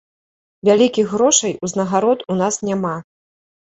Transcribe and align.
Вялікіх 0.69 1.11
грошай, 1.15 1.53
узнагарод 1.67 2.19
у 2.33 2.39
нас 2.43 2.61
няма. 2.71 2.95